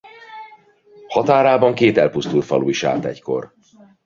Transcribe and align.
Határában 1.07 1.73
két 1.75 1.97
elpusztult 1.97 2.45
falu 2.45 2.69
is 2.69 2.83
állt 2.83 3.05
egykor. 3.05 3.53